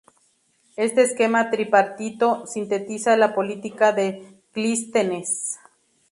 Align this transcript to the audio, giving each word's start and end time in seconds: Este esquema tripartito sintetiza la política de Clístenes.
Este 0.85 1.03
esquema 1.07 1.41
tripartito 1.51 2.29
sintetiza 2.53 3.15
la 3.17 3.35
política 3.35 3.91
de 3.91 4.07
Clístenes. 4.51 5.31